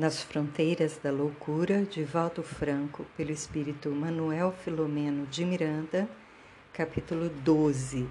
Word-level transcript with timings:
Nas 0.00 0.22
Fronteiras 0.22 0.98
da 1.02 1.10
Loucura, 1.10 1.82
de 1.82 2.02
Valdo 2.04 2.42
Franco, 2.42 3.04
pelo 3.18 3.32
espírito 3.32 3.90
Manuel 3.90 4.50
Filomeno 4.50 5.26
de 5.26 5.44
Miranda, 5.44 6.08
capítulo 6.72 7.28
12 7.28 8.08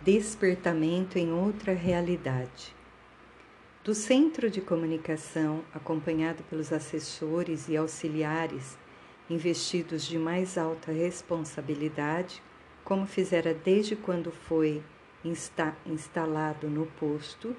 Despertamento 0.00 1.18
em 1.18 1.32
outra 1.32 1.72
realidade. 1.74 2.72
Do 3.82 3.96
centro 3.96 4.48
de 4.48 4.60
comunicação, 4.60 5.64
acompanhado 5.74 6.44
pelos 6.44 6.72
assessores 6.72 7.68
e 7.68 7.76
auxiliares 7.76 8.78
investidos 9.28 10.04
de 10.04 10.16
mais 10.16 10.56
alta 10.56 10.92
responsabilidade, 10.92 12.40
como 12.84 13.08
fizera 13.08 13.52
desde 13.52 13.96
quando 13.96 14.30
foi 14.30 14.84
insta 15.24 15.76
instalado 15.84 16.70
no 16.70 16.86
posto, 16.86 17.56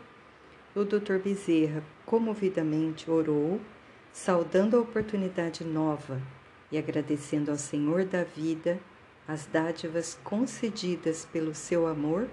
o 0.75 0.83
Dr. 0.83 1.19
Bezerra 1.23 1.81
comovidamente 2.05 3.09
orou, 3.09 3.61
saudando 4.11 4.75
a 4.75 4.81
oportunidade 4.81 5.63
nova 5.63 6.21
e 6.69 6.77
agradecendo 6.77 7.49
ao 7.49 7.57
Senhor 7.57 8.03
da 8.03 8.25
vida 8.25 8.77
as 9.25 9.45
dádivas 9.45 10.19
concedidas 10.21 11.25
pelo 11.31 11.55
seu 11.55 11.87
amor 11.87 12.27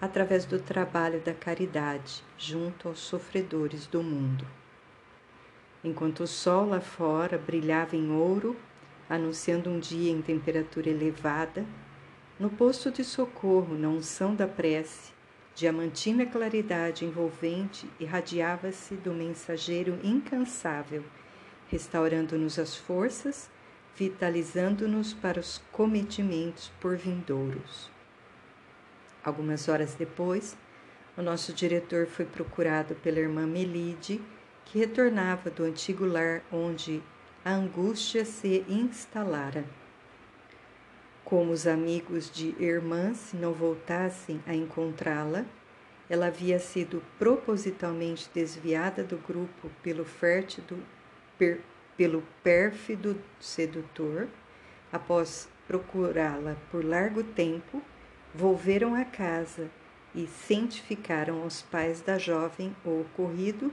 através 0.00 0.46
do 0.46 0.58
trabalho 0.58 1.20
da 1.20 1.34
caridade 1.34 2.24
junto 2.38 2.88
aos 2.88 2.98
sofredores 2.98 3.86
do 3.86 4.02
mundo. 4.02 4.46
Enquanto 5.84 6.20
o 6.20 6.26
sol 6.26 6.70
lá 6.70 6.80
fora 6.80 7.36
brilhava 7.36 7.94
em 7.94 8.10
ouro, 8.10 8.56
anunciando 9.08 9.68
um 9.68 9.78
dia 9.78 10.10
em 10.10 10.22
temperatura 10.22 10.88
elevada, 10.88 11.64
no 12.40 12.48
posto 12.48 12.90
de 12.90 13.04
socorro, 13.04 13.76
na 13.76 13.88
unção 13.88 14.34
da 14.34 14.48
prece, 14.48 15.12
Diamantina 15.54 16.24
claridade 16.24 17.04
envolvente 17.04 17.86
irradiava-se 18.00 18.94
do 18.96 19.12
mensageiro 19.12 19.98
incansável, 20.02 21.04
restaurando-nos 21.68 22.58
as 22.58 22.74
forças, 22.74 23.50
vitalizando-nos 23.94 25.12
para 25.12 25.38
os 25.38 25.58
cometimentos 25.70 26.72
por 26.80 26.96
vindouros. 26.96 27.90
Algumas 29.22 29.68
horas 29.68 29.94
depois, 29.94 30.56
o 31.16 31.22
nosso 31.22 31.52
diretor 31.52 32.06
foi 32.06 32.24
procurado 32.24 32.94
pela 32.94 33.18
irmã 33.18 33.46
Melide, 33.46 34.22
que 34.64 34.78
retornava 34.78 35.50
do 35.50 35.64
antigo 35.64 36.06
lar 36.06 36.42
onde 36.50 37.02
a 37.44 37.52
angústia 37.52 38.24
se 38.24 38.64
instalara. 38.66 39.66
Como 41.32 41.50
os 41.50 41.66
amigos 41.66 42.30
de 42.30 42.54
irmã, 42.62 43.14
se 43.14 43.36
não 43.36 43.54
voltassem 43.54 44.38
a 44.46 44.54
encontrá-la, 44.54 45.46
ela 46.06 46.26
havia 46.26 46.58
sido 46.58 47.02
propositalmente 47.18 48.28
desviada 48.34 49.02
do 49.02 49.16
grupo 49.16 49.70
pelo 49.82 50.04
fértido, 50.04 50.76
per, 51.38 51.62
pelo 51.96 52.22
pérfido 52.44 53.18
sedutor. 53.40 54.28
Após 54.92 55.48
procurá-la 55.66 56.54
por 56.70 56.84
largo 56.84 57.24
tempo, 57.24 57.80
volveram 58.34 58.94
à 58.94 59.02
casa 59.02 59.70
e 60.14 60.26
cientificaram 60.26 61.44
aos 61.44 61.62
pais 61.62 62.02
da 62.02 62.18
jovem 62.18 62.76
o 62.84 63.00
ocorrido, 63.00 63.72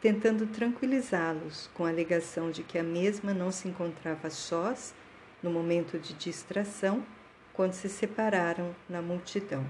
tentando 0.00 0.46
tranquilizá-los 0.46 1.68
com 1.74 1.84
a 1.84 1.88
alegação 1.88 2.52
de 2.52 2.62
que 2.62 2.78
a 2.78 2.84
mesma 2.84 3.34
não 3.34 3.50
se 3.50 3.66
encontrava 3.66 4.30
sós 4.30 4.94
no 5.42 5.50
momento 5.50 5.98
de 5.98 6.14
distração, 6.14 7.04
quando 7.52 7.72
se 7.72 7.88
separaram 7.88 8.74
na 8.88 9.02
multidão. 9.02 9.64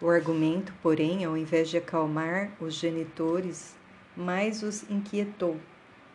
O 0.00 0.08
argumento, 0.10 0.72
porém, 0.82 1.24
ao 1.24 1.36
invés 1.36 1.70
de 1.70 1.78
acalmar 1.78 2.52
os 2.60 2.74
genitores, 2.74 3.74
mais 4.16 4.62
os 4.62 4.88
inquietou, 4.90 5.58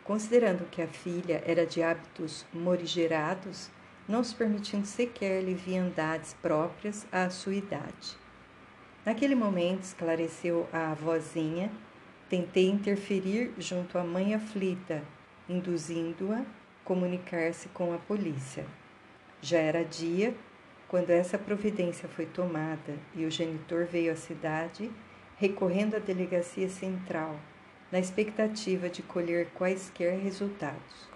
considerando 0.04 0.68
que 0.70 0.80
a 0.80 0.86
filha 0.86 1.42
era 1.44 1.66
de 1.66 1.82
hábitos 1.82 2.46
morigerados, 2.52 3.70
não 4.08 4.22
se 4.22 4.34
permitindo 4.34 4.86
sequer 4.86 5.42
leviandades 5.42 6.34
próprias 6.34 7.06
à 7.10 7.28
sua 7.30 7.54
idade. 7.54 8.16
Naquele 9.04 9.34
momento, 9.34 9.82
esclareceu 9.82 10.68
a 10.72 10.92
avózinha, 10.92 11.70
tentei 12.28 12.68
interferir 12.68 13.52
junto 13.58 13.98
à 13.98 14.04
mãe 14.04 14.34
aflita, 14.34 15.02
induzindo-a 15.48 16.44
comunicar-se 16.84 17.68
com 17.68 17.92
a 17.92 17.98
polícia. 17.98 18.64
Já 19.40 19.58
era 19.58 19.84
dia 19.84 20.34
quando 20.88 21.10
essa 21.10 21.38
providência 21.38 22.08
foi 22.08 22.26
tomada 22.26 22.94
e 23.14 23.24
o 23.24 23.30
genitor 23.30 23.86
veio 23.86 24.12
à 24.12 24.16
cidade, 24.16 24.90
recorrendo 25.36 25.96
à 25.96 25.98
delegacia 25.98 26.68
central, 26.68 27.36
na 27.90 27.98
expectativa 27.98 28.88
de 28.88 29.02
colher 29.02 29.48
quaisquer 29.54 30.18
resultados. 30.18 31.08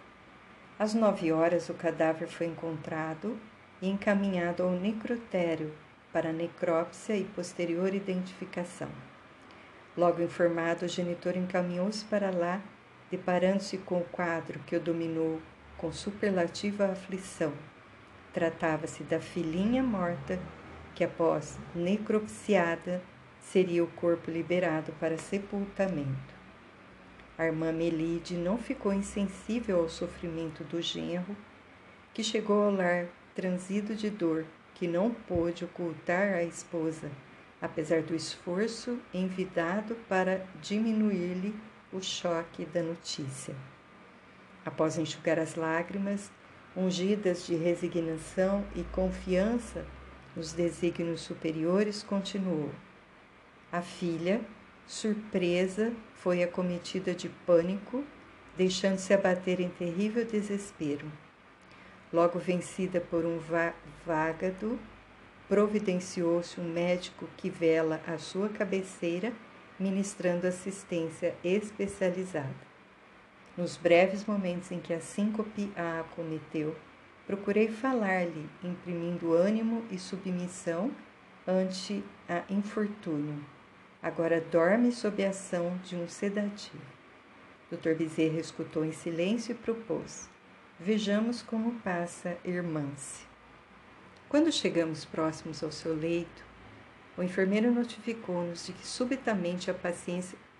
Às 0.79 0.95
nove 0.95 1.31
horas, 1.33 1.69
o 1.69 1.75
cadáver 1.75 2.29
foi 2.29 2.47
encontrado 2.47 3.39
e 3.81 3.89
encaminhado 3.89 4.63
ao 4.63 4.71
necrotério 4.71 5.73
para 6.13 6.33
necrópsia 6.33 7.17
e 7.17 7.25
posterior 7.25 7.95
identificação. 7.95 8.89
Logo 9.97 10.23
informado, 10.23 10.85
o 10.85 10.89
genitor 10.89 11.37
encaminhou-se 11.37 12.05
para 12.05 12.31
lá, 12.31 12.61
deparando-se 13.11 13.79
com 13.79 13.99
o 13.99 14.05
quadro 14.05 14.59
que 14.61 14.77
o 14.77 14.81
dominou 14.81 15.41
com 15.79 15.93
superlativa 15.93 16.87
aflição. 16.87 17.53
Tratava-se 18.33 19.03
da 19.03 19.21
filhinha 19.21 19.83
morta, 19.83 20.39
que 20.95 21.05
após 21.05 21.59
necropsiada 21.75 23.03
seria 23.41 23.85
o 23.85 23.89
corpo 23.89 24.31
liberado 24.31 24.93
para 24.99 25.19
sepultamento. 25.19 26.35
A 27.39 27.45
irmã 27.45 27.71
Melide 27.71 28.35
não 28.37 28.57
ficou 28.57 28.93
insensível 28.93 29.81
ao 29.81 29.89
sofrimento 29.89 30.65
do 30.65 30.81
genro, 30.81 31.37
que 32.15 32.25
chegou 32.25 32.65
ao 32.65 32.71
lar 32.71 33.07
transido 33.35 33.95
de 33.95 34.09
dor, 34.09 34.47
que 34.75 34.87
não 34.87 35.11
pôde 35.11 35.65
ocultar 35.65 36.33
à 36.35 36.43
esposa, 36.43 37.11
apesar 37.61 38.03
do 38.03 38.15
esforço 38.15 38.99
envidado 39.13 39.95
para 40.09 40.47
diminuir-lhe 40.63 41.55
o 41.93 42.01
choque 42.01 42.65
da 42.65 42.83
notícia. 42.83 43.55
Após 44.67 44.99
enxugar 44.99 45.39
as 45.39 45.55
lágrimas, 45.55 46.29
ungidas 46.77 47.47
de 47.47 47.55
resignação 47.55 48.65
e 48.75 48.83
confiança 48.83 49.87
nos 50.35 50.53
desígnios 50.53 51.21
superiores, 51.21 52.03
continuou. 52.03 52.73
A 53.71 53.81
filha, 53.81 54.41
surpresa, 54.85 55.93
foi 56.15 56.43
acometida 56.43 57.15
de 57.15 57.29
pânico, 57.29 58.03
deixando-se 58.57 59.15
abater 59.15 59.61
em 59.61 59.69
terrível 59.69 60.25
desespero. 60.25 61.07
Logo 62.13 62.41
vencida 62.41 63.01
por 63.01 63.25
um 63.25 63.39
vágado, 64.05 64.79
providenciou-se 65.49 66.61
um 66.61 66.65
médico 66.65 67.29
que 67.37 67.49
vela 67.49 68.01
à 68.05 68.19
sua 68.19 68.49
cabeceira, 68.49 69.33
ministrando 69.79 70.47
assistência 70.47 71.37
especializada. 71.45 72.76
Nos 73.57 73.79
breves 73.79 74.27
momentos 74.27 74.71
em 74.71 74.79
que 74.79 74.93
a 74.93 75.01
síncope 75.01 75.73
a 75.75 76.01
acometeu, 76.01 76.77
procurei 77.27 77.69
falar-lhe, 77.69 78.47
imprimindo 78.63 79.33
ânimo 79.33 79.83
e 79.91 79.99
submissão 79.99 80.93
ante 81.47 82.05
a 82.29 82.43
infortúnio. 82.53 83.43
Agora 84.03 84.43
dorme 84.43 84.93
sob 84.93 85.25
a 85.25 85.31
ação 85.31 85.81
de 85.83 85.97
um 85.97 86.07
sedativo. 86.07 86.85
Dr. 87.71 87.95
Bezerra 87.95 88.39
escutou 88.39 88.85
em 88.85 88.93
silêncio 88.93 89.53
e 89.53 89.55
propôs: 89.55 90.29
Vejamos 90.79 91.41
como 91.41 91.81
passa 91.81 92.37
irmã-se. 92.45 93.25
Quando 94.29 94.53
chegamos 94.53 95.07
próximos 95.07 95.63
ao 95.63 95.73
seu 95.73 95.95
leito, 95.95 96.45
o 97.17 97.23
enfermeiro 97.23 97.73
notificou-nos 97.73 98.67
de 98.67 98.75
que 98.75 98.87
subitamente 98.87 99.71
a, 99.71 99.75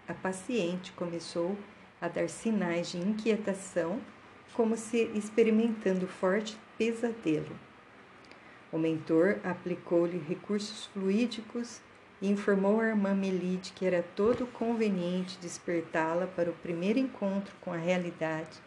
a 0.09 0.15
paciente 0.15 0.93
começou 0.93 1.59
a 2.01 2.09
dar 2.09 2.29
sinais 2.29 2.91
de 2.91 2.99
inquietação, 2.99 4.01
como 4.55 4.77
se 4.77 5.11
experimentando 5.15 6.07
forte 6.07 6.59
pesadelo. 6.79 7.57
O 8.73 8.79
mentor 8.79 9.39
aplicou-lhe 9.45 10.19
recursos 10.19 10.87
fluídicos 10.87 11.81
e 12.21 12.31
informou 12.31 12.81
a 12.81 12.89
irmã 12.89 13.15
Melide 13.15 13.73
que 13.73 13.85
era 13.85 14.03
todo 14.15 14.47
conveniente 14.47 15.39
despertá-la 15.41 16.27
para 16.27 16.51
o 16.51 16.55
primeiro 16.55 16.99
encontro 16.99 17.55
com 17.61 17.73
a 17.73 17.77
realidade, 17.77 18.61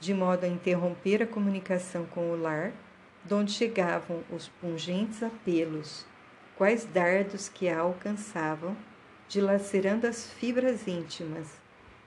de 0.00 0.14
modo 0.14 0.44
a 0.44 0.48
interromper 0.48 1.22
a 1.22 1.26
comunicação 1.26 2.04
com 2.06 2.30
o 2.30 2.40
lar, 2.40 2.72
donde 3.24 3.52
chegavam 3.52 4.22
os 4.30 4.48
pungentes 4.48 5.22
apelos, 5.22 6.06
quais 6.56 6.84
dardos 6.84 7.48
que 7.48 7.68
a 7.68 7.80
alcançavam, 7.80 8.76
dilacerando 9.28 10.06
as 10.06 10.30
fibras 10.30 10.86
íntimas, 10.86 11.63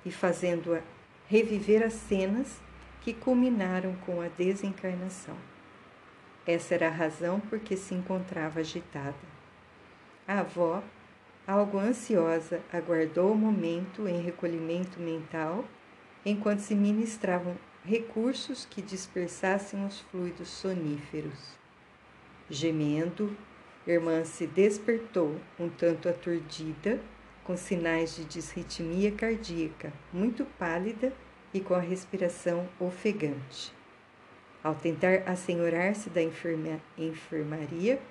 e 0.07 0.11
fazendo-a 0.11 0.79
reviver 1.27 1.83
as 1.83 1.91
cenas 1.91 2.61
que 3.01 3.13
culminaram 3.13 3.93
com 4.05 4.21
a 4.21 4.29
desencarnação. 4.29 5.35
Essa 6.45 6.75
era 6.75 6.87
a 6.87 6.91
razão 6.91 7.41
por 7.41 7.59
que 7.59 7.75
se 7.75 7.93
encontrava 7.93 8.61
agitada. 8.61 9.13
A 10.25 10.39
avó, 10.39 10.81
algo 11.45 11.77
ansiosa, 11.77 12.61
aguardou 12.71 13.33
o 13.33 13.37
momento 13.37 14.07
em 14.07 14.21
recolhimento 14.21 14.97
mental 14.97 15.65
enquanto 16.25 16.59
se 16.59 16.73
ministravam 16.73 17.57
recursos 17.83 18.65
que 18.65 18.81
dispersassem 18.81 19.85
os 19.85 19.99
fluidos 19.99 20.47
soníferos. 20.47 21.57
Gemendo, 22.49 23.35
irmã 23.85 24.23
se 24.23 24.47
despertou, 24.47 25.37
um 25.59 25.67
tanto 25.67 26.07
aturdida, 26.07 27.01
com 27.47 27.55
sinais 27.55 28.13
de 28.13 28.25
disritmia 28.25 29.09
cardíaca, 29.09 29.93
muito 30.11 30.43
pálida 30.59 31.13
e 31.53 31.61
com 31.61 31.73
a 31.73 31.79
respiração 31.79 32.67
ofegante. 32.77 33.73
Ao 34.61 34.75
tentar 34.75 35.23
assenhorar-se 35.25 36.09
da 36.09 36.21
enferma, 36.21 36.81
enfermaria, 36.97 38.01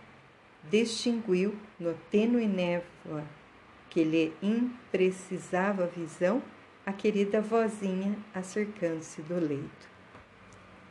distinguiu 0.71 1.55
no 1.79 1.93
tênue 2.11 2.47
névoa 2.47 3.25
que 3.91 4.03
lhe 4.03 4.33
imprecisava 4.43 5.85
a 5.85 5.87
visão 5.87 6.43
a 6.87 6.93
querida 6.93 7.43
vozinha 7.43 8.17
acercando-se 8.35 9.21
do 9.21 9.35
leito. 9.35 9.89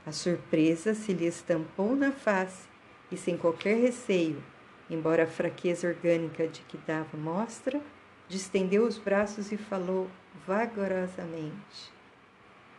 A 0.05 0.11
surpresa 0.11 0.93
se 0.93 1.13
lhe 1.13 1.25
estampou 1.25 1.95
na 1.95 2.11
face 2.11 2.67
e, 3.11 3.17
sem 3.17 3.37
qualquer 3.37 3.77
receio, 3.77 4.43
embora 4.87 5.23
a 5.23 5.27
fraqueza 5.27 5.87
orgânica 5.87 6.47
de 6.47 6.61
que 6.61 6.77
dava 6.77 7.17
mostra, 7.17 7.81
distendeu 8.27 8.85
os 8.85 8.97
braços 8.97 9.51
e 9.51 9.57
falou 9.57 10.09
vagarosamente: 10.45 11.91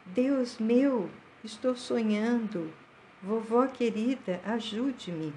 Deus 0.05 0.59
meu, 0.59 1.11
estou 1.43 1.77
sonhando. 1.77 2.73
Vovó 3.23 3.67
querida, 3.67 4.41
ajude-me. 4.45 5.33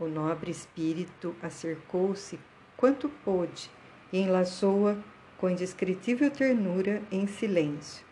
O 0.00 0.06
nobre 0.06 0.50
espírito 0.50 1.36
acercou-se 1.42 2.38
quanto 2.76 3.08
pôde 3.08 3.70
e 4.12 4.18
enlaçou-a 4.18 4.96
com 5.36 5.50
indescritível 5.50 6.30
ternura 6.30 7.02
em 7.12 7.26
silêncio. 7.26 8.04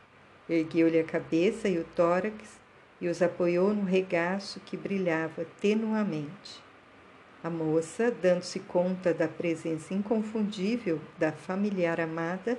Ergueu-lhe 0.48 0.98
a 0.98 1.04
cabeça 1.04 1.68
e 1.68 1.78
o 1.78 1.84
tórax 1.84 2.60
e 3.00 3.08
os 3.08 3.20
apoiou 3.20 3.74
no 3.74 3.84
regaço 3.84 4.60
que 4.60 4.76
brilhava 4.76 5.44
tenuamente. 5.60 6.65
A 7.46 7.50
moça, 7.50 8.10
dando-se 8.10 8.58
conta 8.58 9.14
da 9.14 9.28
presença 9.28 9.94
inconfundível 9.94 11.00
da 11.16 11.30
familiar 11.30 12.00
amada, 12.00 12.58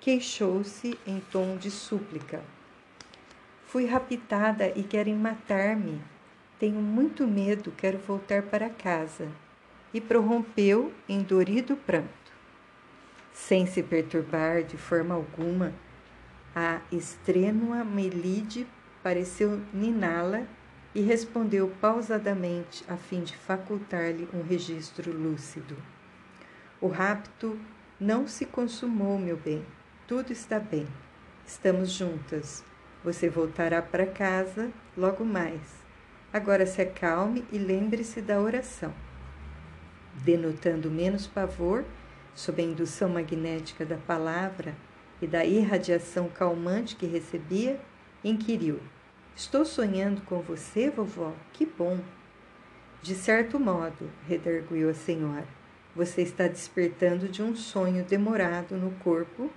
queixou-se 0.00 0.98
em 1.06 1.20
tom 1.30 1.58
de 1.58 1.70
súplica. 1.70 2.40
Fui 3.66 3.84
raptada 3.84 4.72
e 4.74 4.84
querem 4.84 5.14
matar-me. 5.14 6.00
Tenho 6.58 6.80
muito 6.80 7.28
medo, 7.28 7.72
quero 7.72 7.98
voltar 7.98 8.44
para 8.44 8.70
casa. 8.70 9.28
E 9.92 10.00
prorrompeu 10.00 10.94
em 11.06 11.20
dorido 11.20 11.76
pranto. 11.76 12.32
Sem 13.34 13.66
se 13.66 13.82
perturbar 13.82 14.62
de 14.62 14.78
forma 14.78 15.14
alguma, 15.14 15.74
a 16.56 16.80
estrênua 16.90 17.84
Melide 17.84 18.66
pareceu 19.02 19.60
niná-la 19.74 20.46
e 20.94 21.00
respondeu 21.00 21.72
pausadamente 21.80 22.84
a 22.88 22.96
fim 22.96 23.22
de 23.22 23.36
facultar-lhe 23.36 24.28
um 24.32 24.42
registro 24.42 25.10
lúcido. 25.12 25.76
O 26.80 26.88
rapto 26.88 27.58
não 27.98 28.26
se 28.26 28.44
consumou, 28.44 29.18
meu 29.18 29.36
bem. 29.36 29.64
Tudo 30.06 30.32
está 30.32 30.58
bem. 30.58 30.86
Estamos 31.46 31.90
juntas. 31.90 32.64
Você 33.04 33.28
voltará 33.28 33.80
para 33.80 34.06
casa 34.06 34.70
logo 34.96 35.24
mais. 35.24 35.82
Agora 36.32 36.66
se 36.66 36.82
acalme 36.82 37.44
e 37.52 37.58
lembre-se 37.58 38.20
da 38.20 38.40
oração. 38.40 38.92
Denotando 40.14 40.90
menos 40.90 41.26
pavor, 41.26 41.84
sob 42.34 42.62
a 42.62 42.64
indução 42.64 43.08
magnética 43.08 43.84
da 43.84 43.96
palavra 43.96 44.74
e 45.20 45.26
da 45.26 45.44
irradiação 45.44 46.28
calmante 46.28 46.96
que 46.96 47.06
recebia, 47.06 47.80
inquiriu: 48.24 48.80
Estou 49.34 49.64
sonhando 49.64 50.20
com 50.22 50.40
você, 50.40 50.90
vovó? 50.90 51.32
Que 51.52 51.64
bom! 51.64 51.98
De 53.02 53.14
certo 53.14 53.58
modo, 53.58 54.10
redarguiu 54.28 54.90
a 54.90 54.94
senhora, 54.94 55.48
você 55.96 56.22
está 56.22 56.46
despertando 56.46 57.26
de 57.28 57.42
um 57.42 57.56
sonho 57.56 58.04
demorado 58.04 58.76
no 58.76 58.90
corpo 58.98 59.50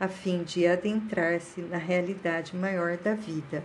a 0.00 0.08
fim 0.08 0.42
de 0.42 0.66
adentrar-se 0.66 1.60
na 1.60 1.76
realidade 1.76 2.56
maior 2.56 2.96
da 2.96 3.14
vida. 3.14 3.64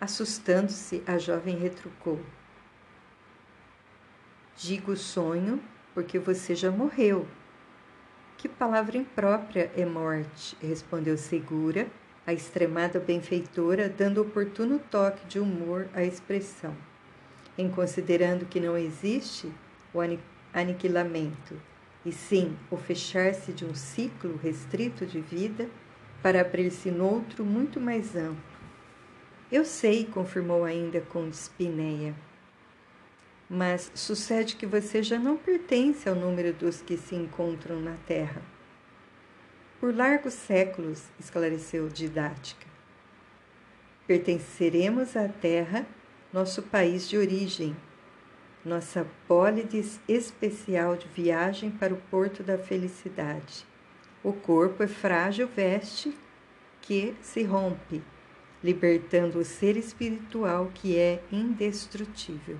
Assustando-se, 0.00 1.02
a 1.06 1.16
jovem 1.16 1.56
retrucou: 1.56 2.20
Digo 4.56 4.96
sonho 4.96 5.62
porque 5.94 6.18
você 6.18 6.54
já 6.54 6.70
morreu. 6.70 7.26
Que 8.36 8.48
palavra 8.48 8.98
imprópria 8.98 9.70
é 9.76 9.86
morte, 9.86 10.56
respondeu 10.60 11.16
segura, 11.16 11.86
a 12.26 12.32
extremada 12.32 12.98
benfeitora, 12.98 13.88
dando 13.88 14.22
oportuno 14.22 14.78
toque 14.90 15.26
de 15.26 15.38
humor 15.38 15.88
à 15.92 16.02
expressão, 16.02 16.74
em 17.56 17.68
considerando 17.68 18.46
que 18.46 18.60
não 18.60 18.76
existe 18.76 19.50
o 19.92 19.98
aniquilamento, 20.52 21.60
e 22.04 22.12
sim 22.12 22.56
o 22.70 22.76
fechar-se 22.76 23.52
de 23.52 23.64
um 23.64 23.74
ciclo 23.74 24.38
restrito 24.42 25.06
de 25.06 25.20
vida 25.20 25.68
para 26.22 26.40
abrir-se 26.40 26.90
noutro 26.90 27.44
muito 27.44 27.80
mais 27.80 28.16
amplo. 28.16 28.54
Eu 29.52 29.64
sei, 29.64 30.04
confirmou 30.04 30.64
ainda 30.64 31.00
com 31.00 31.30
Spineia 31.32 32.14
mas 33.48 33.90
sucede 33.94 34.56
que 34.56 34.66
você 34.66 35.02
já 35.02 35.18
não 35.18 35.36
pertence 35.36 36.08
ao 36.08 36.14
número 36.14 36.52
dos 36.52 36.80
que 36.80 36.96
se 36.96 37.14
encontram 37.14 37.80
na 37.80 37.94
Terra. 38.06 38.42
Por 39.80 39.94
largos 39.94 40.34
séculos, 40.34 41.04
esclareceu 41.18 41.88
didática, 41.88 42.66
pertenceremos 44.06 45.16
à 45.16 45.28
Terra, 45.28 45.86
nosso 46.32 46.62
país 46.62 47.08
de 47.08 47.18
origem, 47.18 47.76
nossa 48.64 49.06
pólides 49.28 50.00
especial 50.08 50.96
de 50.96 51.06
viagem 51.08 51.70
para 51.70 51.92
o 51.92 52.00
porto 52.10 52.42
da 52.42 52.56
felicidade. 52.56 53.66
O 54.22 54.32
corpo 54.32 54.82
é 54.82 54.86
frágil 54.86 55.46
veste 55.48 56.16
que 56.80 57.14
se 57.20 57.42
rompe, 57.42 58.02
libertando 58.62 59.38
o 59.38 59.44
ser 59.44 59.76
espiritual 59.76 60.70
que 60.74 60.96
é 60.98 61.22
indestrutível 61.30 62.58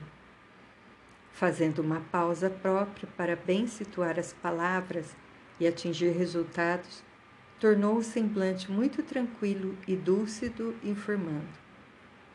fazendo 1.34 1.80
uma 1.80 2.00
pausa 2.00 2.48
própria 2.48 3.08
para 3.16 3.34
bem 3.34 3.66
situar 3.66 4.18
as 4.18 4.32
palavras 4.32 5.14
e 5.58 5.66
atingir 5.66 6.10
resultados, 6.10 7.02
tornou 7.60 7.96
o 7.96 8.02
semblante 8.02 8.70
muito 8.70 9.02
tranquilo 9.02 9.76
e 9.86 9.96
dúlcido, 9.96 10.74
informando: 10.82 11.48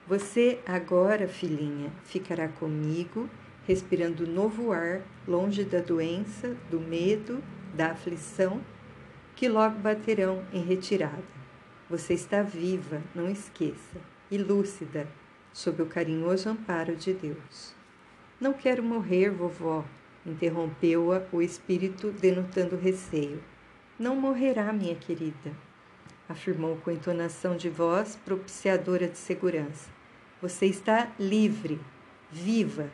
Você 0.08 0.60
agora, 0.66 1.28
filhinha, 1.28 1.92
ficará 2.04 2.48
comigo, 2.48 3.30
respirando 3.68 4.26
novo 4.26 4.72
ar, 4.72 5.02
longe 5.28 5.64
da 5.64 5.80
doença, 5.80 6.56
do 6.72 6.80
medo, 6.80 7.44
da 7.74 7.92
aflição, 7.92 8.62
que 9.36 9.48
logo 9.48 9.78
baterão 9.80 10.44
em 10.52 10.64
retirada. 10.64 11.40
Você 11.90 12.14
está 12.14 12.42
viva, 12.42 13.02
não 13.14 13.30
esqueça, 13.30 14.00
e 14.32 14.38
lúcida, 14.38 15.08
sob 15.54 15.82
o 15.82 15.86
carinhoso 15.86 16.50
amparo 16.50 16.96
de 16.96 17.14
Deus. 17.14 17.74
Não 18.40 18.54
quero 18.54 18.84
morrer, 18.84 19.30
vovó, 19.30 19.84
interrompeu-a 20.26 21.24
o 21.32 21.42
espírito, 21.42 22.12
denotando 22.12 22.76
receio. 22.76 23.44
Não 23.98 24.16
morrerá, 24.16 24.72
minha 24.72 24.96
querida, 24.96 25.52
afirmou 26.28 26.78
com 26.78 26.92
entonação 26.92 27.56
de 27.56 27.70
voz 27.70 28.16
propiciadora 28.24 29.08
de 29.08 29.18
segurança. 29.18 29.90
Você 30.42 30.66
está 30.66 31.12
livre, 31.20 31.80
viva, 32.32 32.90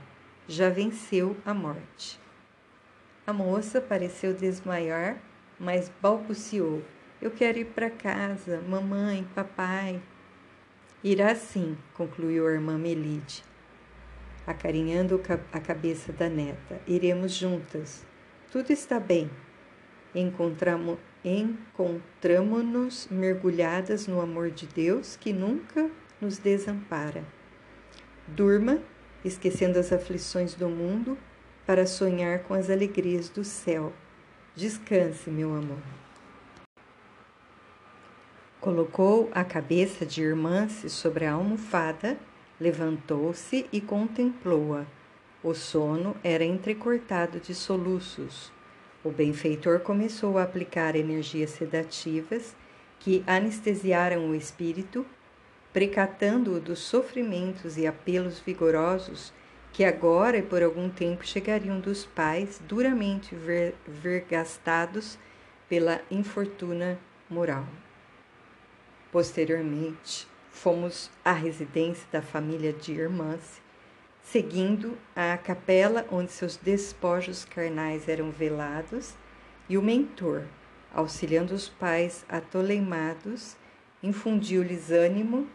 já 0.48 0.70
venceu 0.70 1.36
a 1.46 1.54
morte. 1.54 2.20
A 3.28 3.34
moça 3.34 3.82
pareceu 3.82 4.34
desmaiar, 4.34 5.18
mas 5.60 5.92
balbuciou: 6.02 6.84
Eu 7.22 7.32
quero 7.32 7.60
ir 7.60 7.66
para 7.66 7.90
casa, 7.90 8.62
mamãe, 8.68 9.28
papai. 9.36 10.02
Irá 11.04 11.36
sim, 11.36 11.78
concluiu 11.94 12.48
a 12.48 12.52
irmã 12.52 12.78
Melide 12.78 13.44
acarinhando 14.46 15.22
a 15.52 15.60
cabeça 15.60 16.14
da 16.14 16.30
neta. 16.30 16.80
Iremos 16.88 17.34
juntas. 17.34 18.06
Tudo 18.52 18.72
está 18.72 19.00
bem. 19.00 19.30
Encontramo, 20.14 20.98
encontramo-nos 21.24 23.08
mergulhadas 23.12 24.08
no 24.08 24.22
amor 24.22 24.52
de 24.52 24.68
Deus 24.68 25.16
que 25.16 25.34
nunca 25.34 25.90
nos 26.22 26.38
desampara. 26.38 27.24
Durma, 28.28 28.80
esquecendo 29.24 29.78
as 29.78 29.92
aflições 29.92 30.54
do 30.54 30.70
mundo, 30.70 31.18
para 31.66 31.86
sonhar 31.86 32.44
com 32.44 32.54
as 32.54 32.70
alegrias 32.70 33.28
do 33.28 33.44
céu. 33.44 33.92
Descanse, 34.56 35.30
meu 35.30 35.54
amor. 35.54 35.80
Colocou 38.62 39.30
a 39.34 39.44
cabeça 39.44 40.06
de 40.06 40.24
Irmã-se 40.24 40.90
sobre 40.90 41.26
a 41.26 41.34
almofada 41.34 42.18
Levantou-se 42.60 43.66
e 43.72 43.82
contemplou-a. 43.82 44.86
O 45.44 45.54
sono 45.54 46.16
era 46.24 46.44
entrecortado 46.44 47.40
de 47.40 47.54
soluços. 47.54 48.52
O 49.04 49.12
benfeitor 49.12 49.80
começou 49.82 50.38
a 50.38 50.44
aplicar 50.44 50.96
energias 50.96 51.52
sedativas 51.52 52.56
que 53.00 53.24
anestesiaram 53.28 54.30
o 54.30 54.36
espírito, 54.36 55.06
precatando-o 55.72 56.60
dos 56.60 56.80
sofrimentos 56.80 57.78
e 57.78 57.86
apelos 57.86 58.40
vigorosos 58.40 59.34
que 59.76 59.84
agora 59.84 60.38
e 60.38 60.42
por 60.42 60.64
algum 60.64 60.90
tempo 60.90 61.28
chegariam 61.28 61.82
dos 61.82 62.06
pais 62.06 62.62
duramente 62.66 63.36
ver, 63.36 63.76
vergastados 63.86 65.20
pela 65.68 66.02
infortuna 66.10 66.98
moral. 67.30 67.68
Posteriormente, 69.12 70.30
fomos 70.56 71.12
à 71.24 71.34
residência 71.34 72.08
da 72.12 72.22
família 72.22 72.72
de 72.72 72.94
irmãs, 72.94 73.62
seguindo 74.24 74.98
a 75.14 75.38
capela 75.38 76.08
onde 76.10 76.32
seus 76.32 76.56
despojos 76.56 77.44
carnais 77.44 78.08
eram 78.08 78.32
velados, 78.32 79.14
e 79.68 79.78
o 79.78 79.82
mentor, 79.82 80.44
auxiliando 80.94 81.54
os 81.54 81.68
pais 81.68 82.26
atoleimados, 82.30 83.58
infundiu-lhes 84.02 84.92
ânimo, 84.92 85.48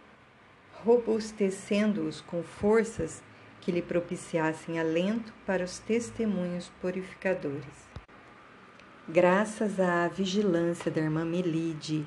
robustecendo-os 0.85 2.21
com 2.21 2.43
forças 2.43 3.23
que 3.61 3.73
lhe 3.73 3.83
propiciassem 3.83 4.79
alento 4.79 5.33
para 5.47 5.65
os 5.65 5.79
testemunhos 5.79 6.71
purificadores. 6.81 7.89
Graças 9.09 9.81
à 9.81 10.07
vigilância 10.09 10.91
da 10.91 11.01
irmã 11.01 11.25
Melide 11.25 12.07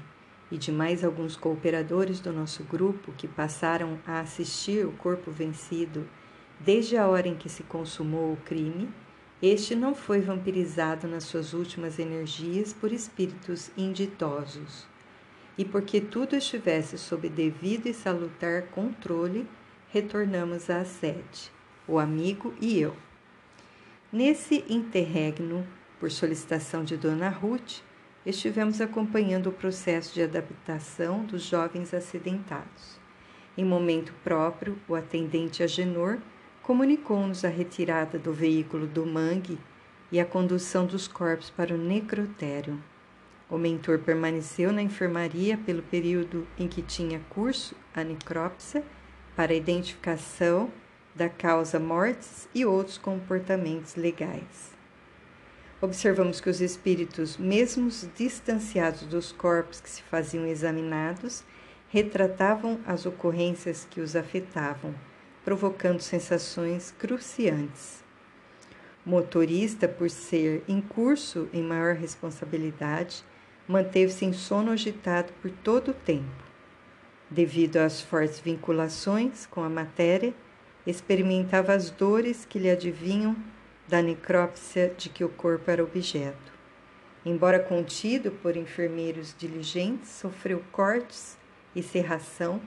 e 0.54 0.58
de 0.60 0.72
mais 0.72 1.04
alguns 1.04 1.36
cooperadores 1.36 2.20
do 2.20 2.32
nosso 2.32 2.64
grupo 2.64 3.12
que 3.14 3.28
passaram 3.28 3.98
a 4.06 4.20
assistir 4.20 4.86
o 4.86 4.92
corpo 4.92 5.32
vencido 5.32 6.08
desde 6.60 6.96
a 6.96 7.08
hora 7.08 7.28
em 7.28 7.34
que 7.34 7.50
se 7.50 7.64
consumou 7.64 8.34
o 8.34 8.38
crime, 8.38 8.88
este 9.42 9.76
não 9.76 9.96
foi 9.96 10.22
vampirizado 10.22 11.08
nas 11.08 11.24
suas 11.24 11.54
últimas 11.54 11.98
energias 11.98 12.72
por 12.72 12.92
espíritos 12.92 13.72
inditosos. 13.76 14.86
E 15.58 15.66
porque 15.66 16.00
tudo 16.00 16.36
estivesse 16.36 17.00
sob 17.00 17.28
devido 17.30 17.88
e 17.88 17.94
salutar 17.94 18.68
controle, 18.68 19.48
retornamos 19.90 20.70
à 20.70 20.86
sede, 20.86 21.52
o 21.88 21.98
amigo 21.98 22.54
e 22.62 22.80
eu. 22.80 22.96
Nesse 24.12 24.64
interregno, 24.70 25.66
por 26.00 26.12
solicitação 26.12 26.84
de 26.84 26.96
Dona 26.96 27.30
Ruth, 27.30 27.82
estivemos 28.25 28.80
acompanhando 28.80 29.48
o 29.48 29.53
processo 29.53 30.13
de 30.13 30.22
adaptação 30.22 31.25
dos 31.25 31.44
jovens 31.44 31.94
acidentados. 31.94 33.00
Em 33.58 33.65
momento 33.65 34.13
próprio, 34.24 34.77
o 34.88 34.96
atendente 34.96 35.62
Agenor 35.62 36.18
comunicou-nos 36.62 37.44
a 37.44 37.50
retirada 37.50 38.18
do 38.18 38.34
veículo 38.34 38.88
do 38.88 39.06
mangue 39.06 39.60
e 40.12 40.20
a 40.20 40.25
condução 40.25 40.86
dos 40.86 41.08
corpos 41.08 41.50
para 41.50 41.75
o 41.75 41.77
necrotério. 41.77 42.82
O 43.50 43.58
mentor 43.58 44.00
permaneceu 44.00 44.72
na 44.72 44.82
enfermaria 44.82 45.58
pelo 45.58 45.84
período 45.84 46.48
em 46.58 46.68
que 46.68 46.82
tinha 46.82 47.20
curso 47.30 47.75
a 47.94 48.03
necrópsia 48.03 48.84
para 49.36 49.53
identificação 49.53 50.72
da 51.13 51.30
causa 51.30 51.80
mortes 51.80 52.48
e 52.56 52.65
outros 52.65 52.98
comportamentos 52.98 53.96
legais. 53.96 54.72
Observamos 55.84 56.40
que 56.40 56.50
os 56.50 56.62
espíritos, 56.62 57.36
mesmo 57.36 57.90
distanciados 58.16 59.02
dos 59.02 59.34
corpos 59.34 59.82
que 59.82 59.90
se 59.90 60.02
faziam 60.02 60.46
examinados, 60.46 61.44
retratavam 61.90 62.80
as 62.86 63.06
ocorrências 63.06 63.86
que 63.92 64.00
os 64.00 64.16
afetavam, 64.16 64.96
provocando 65.44 66.00
sensações 66.00 66.96
cruciantes. 66.98 68.02
O 69.06 69.10
motorista, 69.10 69.86
por 69.86 70.10
ser 70.10 70.63
em 70.70 70.80
curso 70.80 71.50
em 71.52 71.62
maior 71.62 71.96
responsabilidade, 71.96 73.22
manteve-se 73.68 74.24
em 74.24 74.32
sono 74.32 74.72
agitado 74.72 75.34
por 75.42 75.52
todo 75.52 75.92
o 75.92 75.94
tempo. 75.94 76.46
Devido 77.30 77.75
às 77.75 78.00
fortes 78.00 78.40
vinculações 78.40 79.46
com 79.48 79.62
a 79.62 79.70
matéria, 79.70 80.34
experimentava 80.88 81.74
as 81.74 81.90
dores 81.90 82.46
que 82.46 82.58
lhe 82.58 82.70
adivinham 82.70 83.36
da 83.88 84.02
necrópsia 84.02 84.94
de 84.98 85.10
que 85.10 85.24
o 85.24 85.30
corpo 85.30 85.70
era 85.70 85.84
objeto. 85.84 86.52
Embora 87.25 87.60
contido 87.60 88.32
por 88.32 88.58
enfermeiros 88.58 89.36
diligentes, 89.38 90.10
sofreu 90.10 90.63
cortes 90.72 91.38
e 91.75 91.82
serração, 91.82 92.62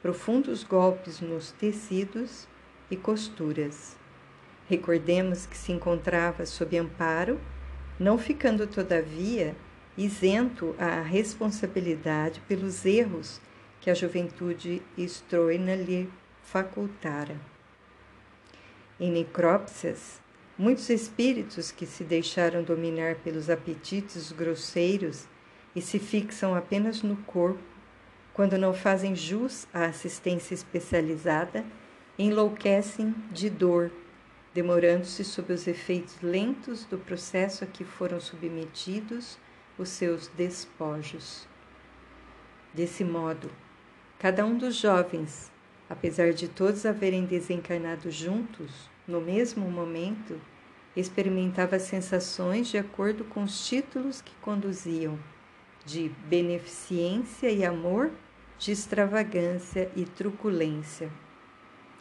profundos 0.00 0.62
golpes 0.62 1.20
nos 1.20 1.50
tecidos 1.52 2.46
e 2.90 2.96
costuras. 2.96 3.96
Recordemos 4.68 5.46
que 5.46 5.56
se 5.56 5.72
encontrava 5.72 6.46
sob 6.46 6.76
amparo, 6.78 7.40
não 7.98 8.18
ficando, 8.18 8.66
todavia, 8.66 9.56
isento 9.96 10.76
à 10.78 11.00
responsabilidade 11.00 12.40
pelos 12.46 12.84
erros 12.86 13.40
que 13.80 13.90
a 13.90 13.94
juventude 13.94 14.80
estroina 14.96 15.74
lhe 15.74 16.08
facultara. 16.42 17.36
Em 19.00 19.10
necrópsias, 19.10 20.20
Muitos 20.58 20.90
espíritos 20.90 21.70
que 21.70 21.86
se 21.86 22.02
deixaram 22.02 22.64
dominar 22.64 23.14
pelos 23.14 23.48
apetites 23.48 24.32
grosseiros 24.32 25.28
e 25.72 25.80
se 25.80 26.00
fixam 26.00 26.52
apenas 26.52 27.00
no 27.00 27.14
corpo, 27.18 27.62
quando 28.34 28.58
não 28.58 28.74
fazem 28.74 29.14
jus 29.14 29.68
à 29.72 29.84
assistência 29.84 30.54
especializada, 30.54 31.64
enlouquecem 32.18 33.14
de 33.30 33.48
dor, 33.48 33.92
demorando-se 34.52 35.22
sob 35.22 35.52
os 35.52 35.68
efeitos 35.68 36.20
lentos 36.20 36.84
do 36.86 36.98
processo 36.98 37.62
a 37.62 37.66
que 37.68 37.84
foram 37.84 38.20
submetidos 38.20 39.38
os 39.78 39.88
seus 39.90 40.26
despojos. 40.26 41.46
Desse 42.74 43.04
modo, 43.04 43.48
cada 44.18 44.44
um 44.44 44.58
dos 44.58 44.74
jovens, 44.74 45.52
apesar 45.88 46.32
de 46.32 46.48
todos 46.48 46.84
haverem 46.84 47.24
desencarnado 47.26 48.10
juntos, 48.10 48.90
no 49.08 49.22
mesmo 49.22 49.70
momento, 49.70 50.38
experimentava 50.94 51.78
sensações 51.78 52.68
de 52.68 52.76
acordo 52.76 53.24
com 53.24 53.42
os 53.42 53.66
títulos 53.66 54.20
que 54.20 54.34
conduziam, 54.42 55.18
de 55.86 56.10
beneficência 56.26 57.50
e 57.50 57.64
amor, 57.64 58.10
de 58.58 58.70
extravagância 58.70 59.90
e 59.96 60.04
truculência. 60.04 61.10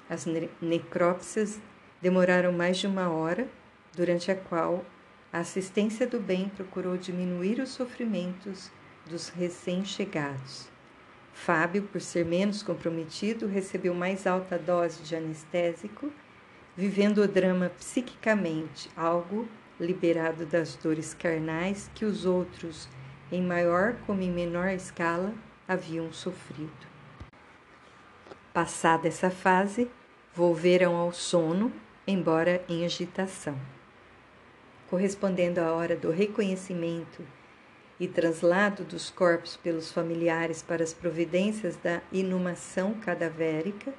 As 0.09 0.25
necrópsias 0.61 1.61
demoraram 2.01 2.51
mais 2.51 2.77
de 2.77 2.87
uma 2.87 3.09
hora, 3.09 3.47
durante 3.95 4.29
a 4.29 4.35
qual 4.35 4.85
a 5.31 5.39
assistência 5.39 6.05
do 6.05 6.19
bem 6.19 6.49
procurou 6.49 6.97
diminuir 6.97 7.59
os 7.59 7.69
sofrimentos 7.69 8.69
dos 9.09 9.29
recém-chegados. 9.29 10.67
Fábio, 11.31 11.83
por 11.83 12.01
ser 12.01 12.25
menos 12.25 12.61
comprometido, 12.61 13.47
recebeu 13.47 13.93
mais 13.93 14.27
alta 14.27 14.57
dose 14.57 15.03
de 15.03 15.15
anestésico 15.15 16.11
vivendo 16.77 17.23
o 17.23 17.27
drama 17.27 17.71
psiquicamente, 17.71 18.87
algo 18.95 19.49
liberado 19.79 20.45
das 20.45 20.75
dores 20.75 21.11
carnais 21.11 21.89
que 21.95 22.05
os 22.05 22.23
outros, 22.23 22.87
em 23.31 23.41
maior 23.41 23.95
como 24.05 24.21
em 24.21 24.31
menor 24.31 24.69
escala, 24.69 25.33
haviam 25.67 26.13
sofrido. 26.13 26.87
Passada 28.53 29.07
essa 29.07 29.31
fase, 29.31 29.89
volveram 30.35 30.95
ao 30.95 31.11
sono, 31.11 31.73
embora 32.05 32.63
em 32.69 32.85
agitação. 32.85 33.59
Correspondendo 34.87 35.59
à 35.59 35.73
hora 35.73 35.95
do 35.95 36.11
reconhecimento 36.11 37.25
e 37.99 38.07
traslado 38.07 38.83
dos 38.83 39.09
corpos 39.09 39.57
pelos 39.57 39.91
familiares 39.91 40.61
para 40.61 40.83
as 40.83 40.93
providências 40.93 41.75
da 41.75 42.01
inumação 42.11 42.93
cadavérica, 42.93 43.93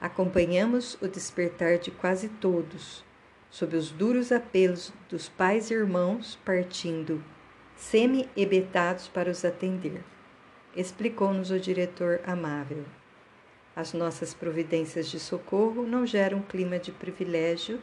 acompanhamos 0.00 0.96
o 1.00 1.08
despertar 1.08 1.78
de 1.78 1.90
quase 1.90 2.28
todos, 2.28 3.04
sob 3.50 3.76
os 3.76 3.90
duros 3.90 4.30
apelos 4.30 4.92
dos 5.08 5.28
pais 5.28 5.70
e 5.70 5.74
irmãos 5.74 6.38
partindo, 6.44 7.22
semi-ebetados 7.76 9.08
para 9.08 9.30
os 9.30 9.44
atender. 9.44 10.02
Explicou-nos 10.76 11.50
o 11.50 11.58
diretor 11.58 12.20
amável. 12.26 12.84
As 13.74 13.92
nossas 13.92 14.34
providências 14.34 15.08
de 15.08 15.20
socorro 15.20 15.86
não 15.86 16.04
geram 16.04 16.42
clima 16.42 16.78
de 16.78 16.92
privilégio 16.92 17.80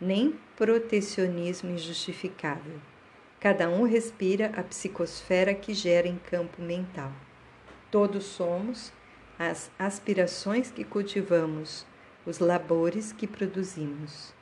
nem 0.00 0.38
protecionismo 0.56 1.70
injustificável. 1.70 2.80
Cada 3.40 3.68
um 3.68 3.84
respira 3.84 4.52
a 4.56 4.62
psicosfera 4.62 5.54
que 5.54 5.72
gera 5.72 6.08
em 6.08 6.18
campo 6.18 6.60
mental. 6.60 7.12
Todos 7.90 8.24
somos 8.24 8.92
as 9.38 9.70
aspirações 9.78 10.70
que 10.70 10.82
cultivamos, 10.82 11.86
os 12.26 12.40
labores 12.40 13.12
que 13.12 13.26
produzimos. 13.26 14.34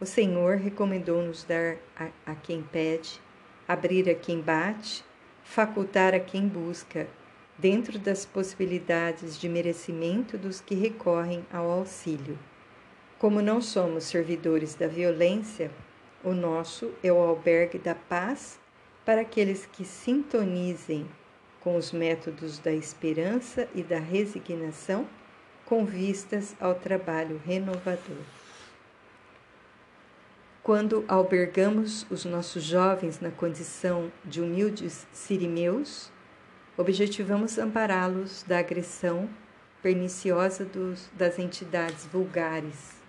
O 0.00 0.04
Senhor 0.04 0.56
recomendou-nos 0.56 1.44
dar 1.44 1.76
a, 1.96 2.08
a 2.32 2.34
quem 2.34 2.60
pede, 2.60 3.20
abrir 3.68 4.10
a 4.10 4.14
quem 4.14 4.40
bate, 4.40 5.04
facultar 5.44 6.14
a 6.14 6.20
quem 6.20 6.48
busca, 6.48 7.06
dentro 7.56 7.96
das 7.96 8.26
possibilidades 8.26 9.38
de 9.38 9.48
merecimento 9.48 10.36
dos 10.36 10.60
que 10.60 10.74
recorrem 10.74 11.46
ao 11.52 11.70
auxílio. 11.70 12.36
Como 13.18 13.40
não 13.40 13.60
somos 13.60 14.04
servidores 14.04 14.74
da 14.74 14.88
violência, 14.88 15.70
o 16.24 16.32
nosso 16.32 16.92
é 17.04 17.12
o 17.12 17.18
albergue 17.18 17.78
da 17.78 17.94
paz 17.94 18.58
para 19.04 19.20
aqueles 19.20 19.64
que 19.64 19.84
sintonizem 19.84 21.06
com 21.64 21.76
os 21.76 21.90
métodos 21.92 22.58
da 22.58 22.70
esperança 22.70 23.66
e 23.74 23.82
da 23.82 23.98
resignação 23.98 25.08
com 25.64 25.86
vistas 25.86 26.54
ao 26.60 26.74
trabalho 26.74 27.40
renovador. 27.42 28.22
Quando 30.62 31.04
albergamos 31.08 32.06
os 32.10 32.26
nossos 32.26 32.62
jovens 32.62 33.18
na 33.18 33.30
condição 33.30 34.12
de 34.22 34.42
humildes 34.42 35.06
sirimeus, 35.10 36.12
objetivamos 36.76 37.58
ampará-los 37.58 38.42
da 38.42 38.58
agressão 38.58 39.28
perniciosa 39.82 40.66
dos, 40.66 41.10
das 41.14 41.38
entidades 41.38 42.04
vulgares, 42.06 43.02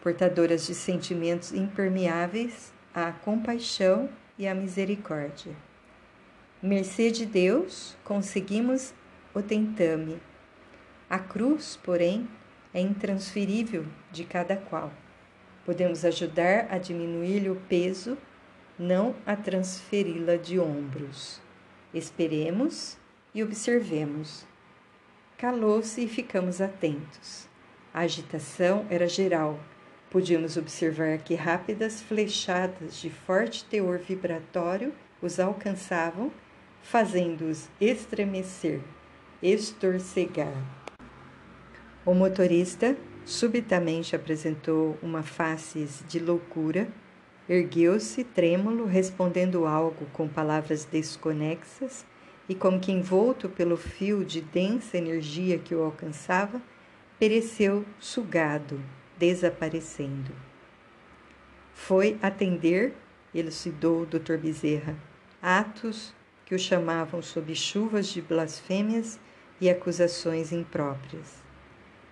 portadoras 0.00 0.64
de 0.64 0.74
sentimentos 0.74 1.52
impermeáveis 1.52 2.72
à 2.94 3.10
compaixão 3.10 4.08
e 4.38 4.46
à 4.46 4.54
misericórdia. 4.54 5.67
Mercê 6.60 7.12
de 7.12 7.24
Deus, 7.24 7.96
conseguimos 8.02 8.92
o 9.32 9.40
tentame. 9.40 10.20
A 11.08 11.16
cruz, 11.16 11.78
porém, 11.84 12.28
é 12.74 12.80
intransferível 12.80 13.86
de 14.10 14.24
cada 14.24 14.56
qual. 14.56 14.92
Podemos 15.64 16.04
ajudar 16.04 16.66
a 16.68 16.76
diminuir-lhe 16.76 17.48
o 17.48 17.54
peso, 17.68 18.18
não 18.76 19.14
a 19.24 19.36
transferi-la 19.36 20.34
de 20.34 20.58
ombros. 20.58 21.40
Esperemos 21.94 22.98
e 23.32 23.40
observemos. 23.40 24.44
Calou-se 25.36 26.02
e 26.02 26.08
ficamos 26.08 26.60
atentos. 26.60 27.48
A 27.94 28.00
agitação 28.00 28.84
era 28.90 29.06
geral. 29.06 29.60
Podíamos 30.10 30.56
observar 30.56 31.18
que 31.18 31.36
rápidas 31.36 32.02
flechadas 32.02 32.96
de 32.96 33.10
forte 33.10 33.64
teor 33.64 33.98
vibratório 33.98 34.92
os 35.22 35.38
alcançavam, 35.38 36.32
fazendo-os 36.90 37.68
estremecer, 37.78 38.80
estorcegar. 39.42 40.54
O 42.06 42.14
motorista 42.14 42.96
subitamente 43.26 44.16
apresentou 44.16 44.96
uma 45.02 45.22
face 45.22 45.86
de 46.08 46.18
loucura 46.18 46.88
Ergueu-se, 47.48 48.24
trêmulo, 48.24 48.84
respondendo 48.84 49.64
algo 49.64 50.04
com 50.12 50.28
palavras 50.28 50.84
desconexas 50.84 52.04
e, 52.46 52.54
como 52.54 52.78
que 52.78 52.92
envolto 52.92 53.48
pelo 53.48 53.78
fio 53.78 54.22
de 54.22 54.42
densa 54.42 54.98
energia 54.98 55.58
que 55.58 55.74
o 55.74 55.82
alcançava, 55.82 56.60
pereceu 57.18 57.86
sugado, 57.98 58.78
desaparecendo. 59.16 60.30
Foi 61.72 62.18
atender, 62.20 62.92
elucidou 63.34 64.02
o 64.02 64.06
Dr. 64.06 64.36
Bezerra, 64.36 64.94
atos 65.40 66.12
que 66.48 66.54
o 66.54 66.58
chamavam 66.58 67.20
sob 67.20 67.54
chuvas 67.54 68.06
de 68.06 68.22
blasfêmias 68.22 69.20
e 69.60 69.68
acusações 69.68 70.50
impróprias. 70.50 71.42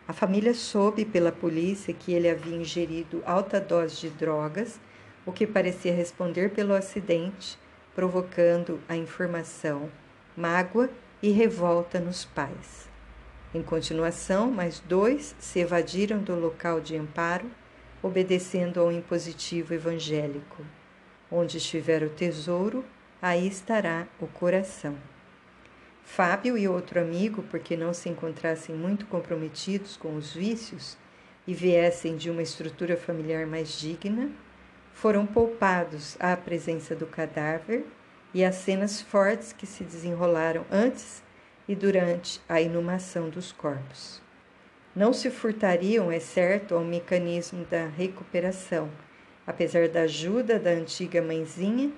A 0.06 0.12
família 0.12 0.52
soube 0.52 1.06
pela 1.06 1.32
polícia 1.32 1.94
que 1.94 2.12
ele 2.12 2.28
havia 2.28 2.54
ingerido 2.54 3.22
alta 3.24 3.58
dose 3.58 3.96
de 3.96 4.10
drogas 4.10 4.78
o 5.24 5.32
que 5.32 5.46
parecia 5.46 5.94
responder 5.94 6.50
pelo 6.50 6.74
acidente, 6.74 7.58
provocando 7.94 8.78
a 8.86 8.94
informação, 8.94 9.90
mágoa 10.36 10.90
e 11.22 11.30
revolta 11.30 11.98
nos 11.98 12.26
pais. 12.26 12.90
Em 13.54 13.62
continuação, 13.62 14.50
mais 14.50 14.80
dois 14.80 15.34
se 15.38 15.60
evadiram 15.60 16.18
do 16.18 16.38
local 16.38 16.78
de 16.78 16.94
amparo, 16.94 17.50
obedecendo 18.02 18.80
ao 18.80 18.92
impositivo 18.92 19.72
evangélico. 19.72 20.62
Onde 21.32 21.56
estiver 21.56 22.02
o 22.02 22.10
tesouro, 22.10 22.84
aí 23.20 23.46
estará 23.46 24.06
o 24.20 24.26
coração. 24.26 24.96
Fábio 26.04 26.56
e 26.56 26.68
outro 26.68 27.00
amigo, 27.00 27.42
porque 27.50 27.76
não 27.76 27.92
se 27.92 28.08
encontrassem 28.08 28.74
muito 28.74 29.06
comprometidos 29.06 29.96
com 29.96 30.14
os 30.14 30.32
vícios 30.32 30.96
e 31.46 31.52
viessem 31.52 32.16
de 32.16 32.30
uma 32.30 32.42
estrutura 32.42 32.96
familiar 32.96 33.46
mais 33.46 33.78
digna, 33.78 34.30
foram 34.92 35.26
poupados 35.26 36.16
à 36.20 36.36
presença 36.36 36.94
do 36.94 37.06
cadáver 37.06 37.84
e 38.32 38.44
às 38.44 38.54
cenas 38.54 39.00
fortes 39.00 39.52
que 39.52 39.66
se 39.66 39.84
desenrolaram 39.84 40.64
antes 40.70 41.22
e 41.68 41.74
durante 41.74 42.40
a 42.48 42.60
inumação 42.60 43.28
dos 43.28 43.52
corpos. 43.52 44.22
Não 44.94 45.12
se 45.12 45.30
furtariam, 45.30 46.10
é 46.10 46.20
certo, 46.20 46.74
ao 46.74 46.82
mecanismo 46.82 47.64
da 47.66 47.86
recuperação, 47.86 48.90
apesar 49.46 49.88
da 49.88 50.02
ajuda 50.02 50.58
da 50.58 50.70
antiga 50.70 51.20
mãezinha 51.20 51.92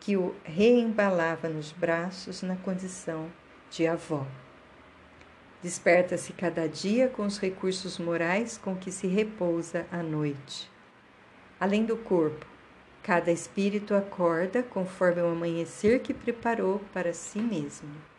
que 0.00 0.16
o 0.16 0.34
reembalava 0.42 1.48
nos 1.48 1.70
braços 1.70 2.42
na 2.42 2.56
condição 2.56 3.30
de 3.70 3.86
avó. 3.86 4.26
Desperta-se 5.62 6.32
cada 6.32 6.66
dia 6.66 7.06
com 7.08 7.26
os 7.26 7.38
recursos 7.38 7.98
morais 7.98 8.56
com 8.56 8.74
que 8.74 8.90
se 8.90 9.06
repousa 9.06 9.86
à 9.92 10.02
noite. 10.02 10.70
Além 11.60 11.84
do 11.84 11.98
corpo, 11.98 12.46
cada 13.02 13.30
espírito 13.30 13.94
acorda 13.94 14.62
conforme 14.62 15.20
o 15.20 15.28
amanhecer 15.28 16.00
que 16.00 16.14
preparou 16.14 16.80
para 16.94 17.12
si 17.12 17.38
mesmo. 17.38 18.09